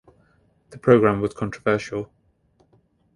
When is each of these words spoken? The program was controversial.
The 0.71 0.79
program 0.79 1.21
was 1.21 1.35
controversial. 1.35 2.09